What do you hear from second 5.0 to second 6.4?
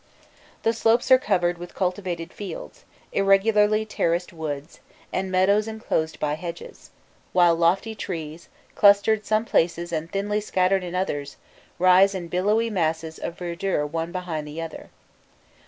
and meadows enclosed by